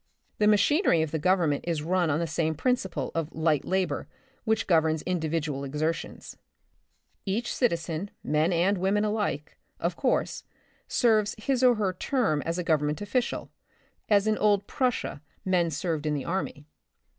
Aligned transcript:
The 0.39 0.47
machinery 0.47 1.03
of 1.03 1.11
the 1.11 1.19
Government 1.19 1.63
is 1.67 1.83
run 1.83 2.09
on 2.09 2.17
the 2.19 2.25
same 2.25 2.55
principle 2.55 3.11
of 3.13 3.31
light 3.33 3.65
labor 3.65 4.07
which 4.45 4.65
governs 4.65 5.03
individual 5.03 5.63
exertions. 5.63 6.37
Each 7.23 7.53
citizen, 7.53 8.09
men 8.23 8.51
and 8.51 8.79
women 8.79 9.05
alike, 9.05 9.59
of 9.79 9.95
course, 9.95 10.43
serves 10.87 11.35
his 11.37 11.63
or 11.63 11.75
her 11.75 11.93
term 11.93 12.41
as 12.47 12.57
a 12.57 12.63
government 12.63 12.99
official, 12.99 13.51
as 14.09 14.25
in 14.25 14.39
old 14.39 14.65
Prussia 14.65 15.21
men 15.45 15.69
70 15.69 15.69
The 15.69 15.69
Republic 15.69 15.69
of 15.69 15.69
the 15.69 15.69
Future, 15.69 15.69
III 15.69 15.69
served 15.69 16.05
in 16.07 16.13
the 16.15 16.25
army. 16.25 16.65